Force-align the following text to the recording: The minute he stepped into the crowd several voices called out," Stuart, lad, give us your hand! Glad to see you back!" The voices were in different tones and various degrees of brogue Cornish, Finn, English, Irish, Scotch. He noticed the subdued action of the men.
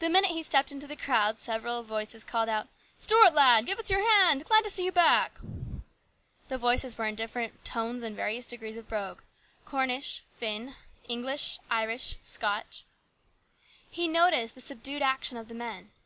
The 0.00 0.10
minute 0.10 0.32
he 0.32 0.42
stepped 0.42 0.72
into 0.72 0.86
the 0.86 0.94
crowd 0.94 1.34
several 1.34 1.82
voices 1.82 2.22
called 2.22 2.50
out," 2.50 2.68
Stuart, 2.98 3.32
lad, 3.32 3.64
give 3.64 3.78
us 3.78 3.90
your 3.90 4.06
hand! 4.06 4.44
Glad 4.44 4.62
to 4.64 4.68
see 4.68 4.84
you 4.84 4.92
back!" 4.92 5.38
The 6.50 6.58
voices 6.58 6.98
were 6.98 7.06
in 7.06 7.14
different 7.14 7.64
tones 7.64 8.02
and 8.02 8.14
various 8.14 8.44
degrees 8.44 8.76
of 8.76 8.88
brogue 8.90 9.22
Cornish, 9.64 10.22
Finn, 10.34 10.74
English, 11.08 11.60
Irish, 11.70 12.16
Scotch. 12.22 12.84
He 13.88 14.06
noticed 14.06 14.54
the 14.54 14.60
subdued 14.60 15.00
action 15.00 15.38
of 15.38 15.48
the 15.48 15.54
men. 15.54 15.92